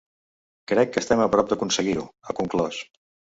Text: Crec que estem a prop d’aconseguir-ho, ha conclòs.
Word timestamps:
Crec 0.71 0.89
que 0.95 1.03
estem 1.05 1.21
a 1.25 1.27
prop 1.35 1.51
d’aconseguir-ho, 1.51 2.07
ha 2.31 2.37
conclòs. 2.41 2.81